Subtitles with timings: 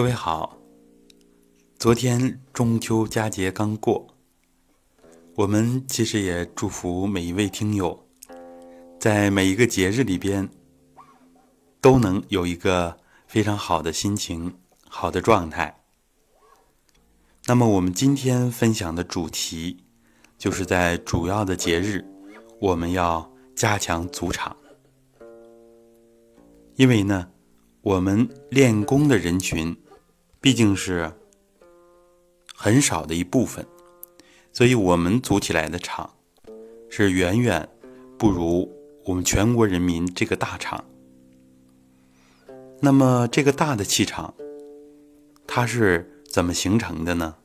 [0.00, 0.56] 各位好，
[1.78, 4.06] 昨天中秋佳节刚过，
[5.34, 8.02] 我们其实也祝福每一位听友，
[8.98, 10.48] 在每一个节日里边
[11.82, 12.96] 都能有一个
[13.26, 14.50] 非常好的心情、
[14.88, 15.82] 好的状态。
[17.44, 19.84] 那么，我们今天分享的主题，
[20.38, 22.02] 就是在主要的节日，
[22.58, 24.56] 我们要加强祖场，
[26.76, 27.28] 因为呢。
[27.82, 29.74] 我们练功的人群
[30.40, 31.12] 毕竟是
[32.54, 33.66] 很少的一部分，
[34.52, 36.14] 所以我们组起来的场
[36.88, 37.68] 是远远
[38.18, 38.70] 不如
[39.04, 40.84] 我们全国人民这个大场。
[42.80, 44.32] 那么这个大的气场，
[45.46, 47.36] 它是怎么形成的呢？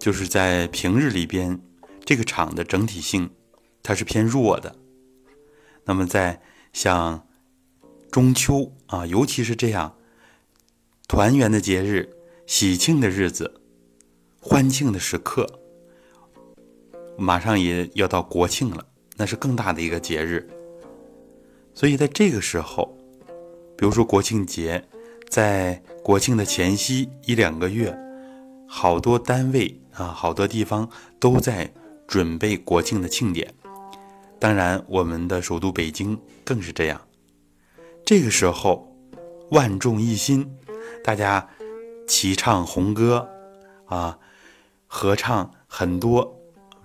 [0.00, 1.60] 就是在平日里边，
[2.04, 3.30] 这个场的整体性
[3.82, 4.74] 它是偏弱的。
[5.84, 6.42] 那么在
[6.72, 7.28] 像
[8.10, 9.96] 中秋啊，尤其是这样
[11.06, 12.08] 团圆的节日、
[12.46, 13.60] 喜庆的日子、
[14.40, 15.46] 欢庆的时刻，
[17.18, 20.48] 马上也要到国庆了，那是更大的一个节日。
[21.74, 22.96] 所以在这个时候，
[23.76, 24.82] 比如说国庆节，
[25.28, 27.96] 在国庆的前夕一两个月，
[28.66, 30.88] 好多单位啊，好多地方
[31.20, 31.70] 都在
[32.08, 33.52] 准备国庆的庆典。
[34.38, 37.00] 当然，我们的首都北京更是这样。
[38.04, 38.90] 这个时候，
[39.50, 40.50] 万众一心，
[41.04, 41.46] 大家
[42.08, 43.28] 齐唱红歌，
[43.84, 44.18] 啊，
[44.86, 46.34] 合唱很多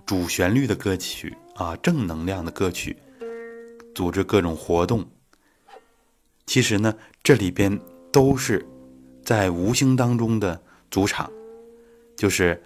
[0.04, 2.98] 主旋律的歌曲啊，正能量的歌曲，
[3.94, 5.08] 组织各种活动。
[6.44, 7.80] 其实呢，这里边
[8.12, 8.68] 都是
[9.24, 11.32] 在无形当中的主场，
[12.14, 12.62] 就是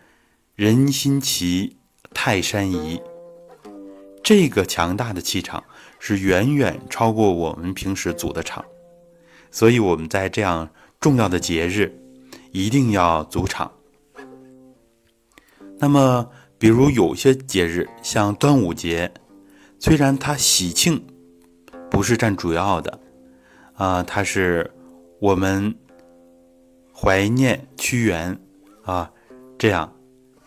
[0.56, 1.76] 人心齐，
[2.12, 3.00] 泰山移。
[4.24, 5.62] 这个强大的气场
[6.00, 8.64] 是远远超过我们平时组的场，
[9.52, 10.68] 所以我们在这样
[11.04, 11.94] 重要的节日
[12.50, 13.70] 一定要组场。
[15.78, 19.12] 那么，比如有些节日，像端午节，
[19.78, 21.04] 虽然它喜庆
[21.90, 23.00] 不是占主要的，
[23.74, 24.72] 啊，它是
[25.20, 25.74] 我们
[26.90, 28.40] 怀念屈原
[28.84, 29.12] 啊，
[29.58, 29.94] 这样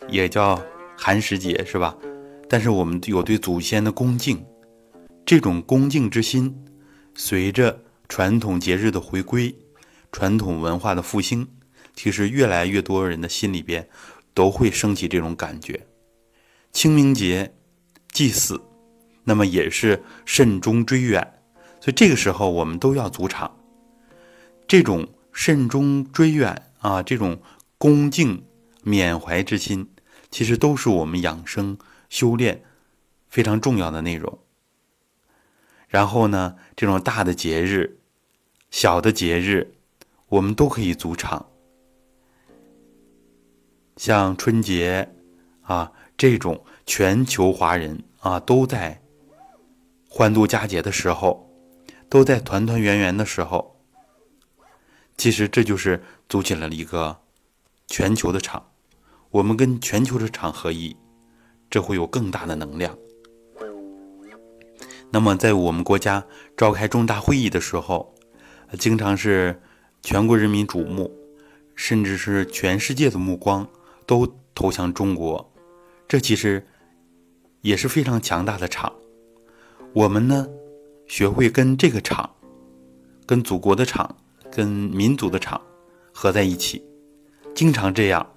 [0.09, 0.59] 也叫
[0.97, 1.96] 寒食节，是吧？
[2.50, 4.44] 但是我们有对祖先的恭敬，
[5.23, 6.66] 这种恭敬之心，
[7.13, 7.79] 随着
[8.09, 9.56] 传统节日的回归，
[10.12, 11.47] 传统文化的复兴，
[11.95, 13.90] 其实越来越多人的心里边
[14.34, 15.88] 都会升起这种感觉。
[16.72, 17.56] 清明节
[18.12, 18.62] 祭祀，
[19.23, 21.41] 那么也是慎终追远，
[21.79, 23.57] 所以这个时候我们都要组场。
[24.67, 27.41] 这种慎终追远啊，这种
[27.78, 28.46] 恭敬
[28.84, 29.90] 缅怀之心，
[30.29, 31.78] 其实都是我们养生。
[32.09, 32.63] 修炼
[33.28, 34.40] 非常重要的内容。
[35.90, 38.00] 然后呢，这种大的节日、
[38.72, 39.75] 小的节日，
[40.29, 41.45] 我们都可以组场。
[43.95, 45.09] 像春节
[45.61, 49.01] 啊，这种全球华人啊都在
[50.09, 51.49] 欢度佳节的时候，
[52.09, 53.79] 都在团团圆圆的时候，
[55.17, 57.17] 其实这就是组起了一个
[57.87, 58.71] 全球的场。
[59.31, 60.95] 我们跟全球的场合一。
[61.69, 62.97] 这会有更大的能量。
[65.11, 68.16] 那么，在我们国家召开重大会议的时候，
[68.79, 69.61] 经常是
[70.07, 71.12] 全国人民瞩目，
[71.75, 73.68] 甚至是全世界的目光
[74.06, 74.25] 都
[74.56, 75.51] 投向中国。
[76.07, 76.66] 这其实
[77.59, 78.94] 也是非常强大的场。
[79.91, 80.47] 我们呢，
[81.07, 82.34] 学会跟这个场、
[83.25, 84.16] 跟祖国的场、
[84.50, 85.62] 跟民族的场
[86.13, 86.81] 合在一起，
[87.53, 88.34] 经常这样，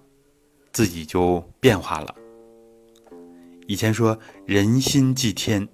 [0.73, 2.13] 自己就变化了。
[3.69, 5.69] 以前说人心即天，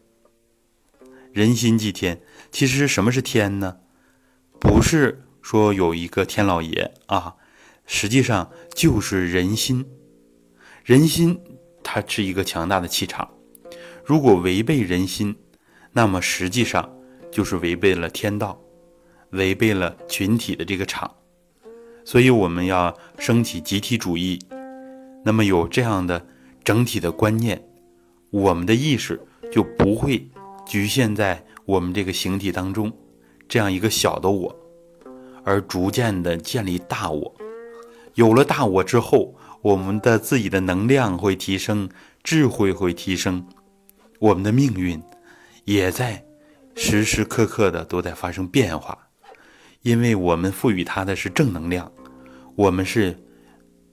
[1.32, 2.20] 人心即天。
[2.52, 3.78] 其实什么是天呢？
[4.60, 7.36] 不是说有一个天老爷啊，
[7.86, 9.86] 实际上就是人心。
[10.84, 11.40] 人心
[11.84, 13.30] 它是一个强大的气场，
[14.04, 15.36] 如果违背人心，
[15.92, 16.92] 那么实际上
[17.30, 18.60] 就是违背了天道，
[19.30, 21.14] 违背了群体的这个场。
[22.04, 24.40] 所以我们要升起集体主义，
[25.24, 26.26] 那么有这样的
[26.64, 27.64] 整体的观念。
[28.30, 30.28] 我们的意识就不会
[30.66, 32.92] 局限在我们这个形体当中，
[33.48, 34.65] 这样一个小的我，
[35.46, 37.34] 而逐渐的建立大我。
[38.14, 41.88] 有了大我之后，我们的自己的能量会提升，
[42.24, 43.46] 智慧会提升，
[44.18, 45.00] 我们的命运
[45.64, 46.24] 也在
[46.74, 48.98] 时时刻刻的都在发生变化，
[49.82, 51.90] 因为我们赋予它的是正能量，
[52.56, 53.16] 我们是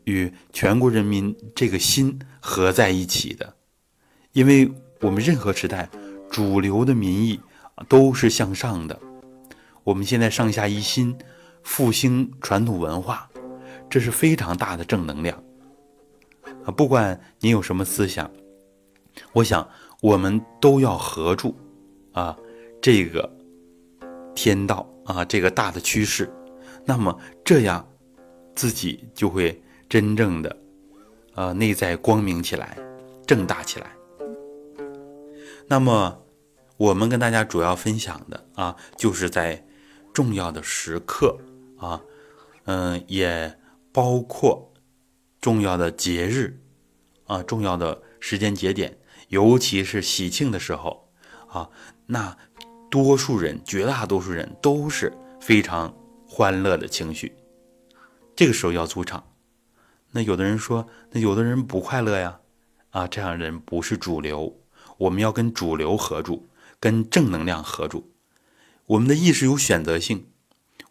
[0.06, 3.54] 与全国人民这个心合在一起的。
[4.32, 4.72] 因为
[5.02, 5.88] 我们任何时代，
[6.32, 7.40] 主流的民意
[7.88, 9.00] 都是向上的。
[9.84, 11.16] 我们现在上下一心，
[11.64, 13.30] 复兴传统文化，
[13.90, 15.42] 这是非常大的正能量
[16.66, 16.72] 啊！
[16.72, 18.30] 不管你有什么思想，
[19.32, 19.68] 我想
[20.02, 21.56] 我们都要合住
[22.12, 22.38] 啊
[22.82, 23.30] 这个
[24.36, 26.32] 天道啊这个大的趋势，
[26.86, 27.88] 那么这样
[28.56, 30.58] 自己就会真正的
[31.36, 32.78] 呃内在光明起来，
[33.26, 33.92] 正大起来。
[35.68, 36.20] 那么。
[36.76, 39.64] 我们跟大家主要分享的啊，就是在
[40.12, 41.38] 重要的时刻
[41.84, 42.02] 啊，
[42.66, 43.60] 嗯，也
[43.92, 44.74] 包括
[45.42, 46.62] 重要的节日
[47.26, 48.98] 啊，重要的时间节点，
[49.28, 51.12] 尤其是喜庆的时候
[51.48, 51.70] 啊，
[52.06, 52.38] 那
[52.90, 55.94] 多数人，绝大多数人都是非常
[56.28, 57.36] 欢乐的情绪，
[58.36, 59.24] 这个时候要出场。
[60.12, 62.40] 那有的人说，那有的人不快乐呀，
[62.92, 64.60] 啊，这样的人不是主流，
[64.98, 66.48] 我们要跟主流合住。
[66.80, 68.12] 跟正能量合住，
[68.88, 70.28] 我们的意识有选择性。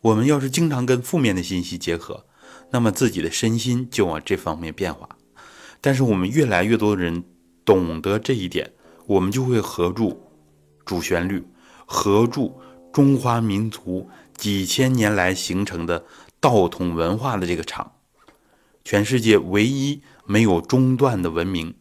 [0.03, 2.27] 我们要是经常跟负面的信息结合，
[2.71, 5.09] 那么自己的身心就往这方面变化。
[5.81, 7.25] 但是我们越来越多的人
[7.65, 8.73] 懂得这一点，
[9.07, 10.21] 我们就会合住
[10.85, 11.45] 主旋律，
[11.87, 12.61] 合住
[12.93, 16.05] 中华民族几千年来形成的
[16.41, 17.93] 道统文化的这个场。
[18.85, 21.75] 全世界唯一没有中断的文明，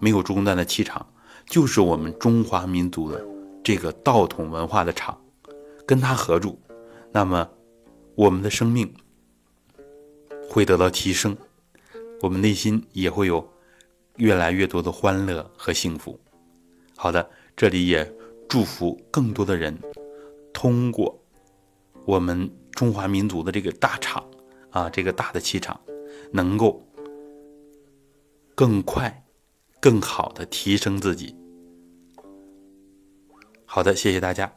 [0.00, 1.06] 没有中断的气场，
[1.46, 3.24] 就是我们中华民族的。
[3.62, 5.20] 这个道统文化的场，
[5.86, 6.58] 跟它合住，
[7.12, 7.46] 那么
[8.14, 8.92] 我们的生命
[10.48, 11.36] 会得到提升，
[12.20, 13.48] 我们内心也会有
[14.16, 16.18] 越来越多的欢乐和幸福。
[16.96, 18.12] 好的，这里也
[18.48, 19.78] 祝福更多的人
[20.52, 21.18] 通过
[22.04, 24.22] 我们中华民族的这个大场
[24.70, 25.80] 啊，这个大的气场，
[26.32, 26.86] 能够
[28.54, 29.24] 更快、
[29.80, 31.34] 更好的提升自己。
[33.64, 34.52] 好的，谢谢大家。